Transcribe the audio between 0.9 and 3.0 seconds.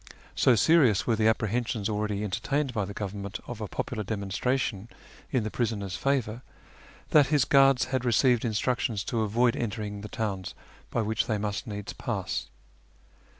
were the apprehensions already entertained by the